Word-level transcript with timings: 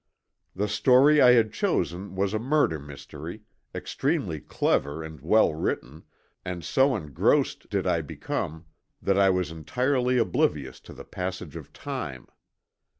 The 0.55 0.67
story 0.67 1.21
I 1.21 1.33
had 1.33 1.53
chosen 1.53 2.15
was 2.15 2.33
a 2.33 2.39
murder 2.39 2.79
mystery, 2.79 3.43
extremely 3.75 4.39
clever 4.39 5.03
and 5.03 5.21
well 5.21 5.53
written, 5.53 6.05
and 6.43 6.63
so 6.63 6.95
engrossed 6.95 7.69
did 7.69 7.85
I 7.85 8.01
become 8.01 8.65
that 8.99 9.19
I 9.19 9.29
was 9.29 9.51
entirely 9.51 10.17
oblivious 10.17 10.79
to 10.89 10.93
the 10.95 11.05
passage 11.05 11.55
of 11.55 11.71
time. 11.71 12.25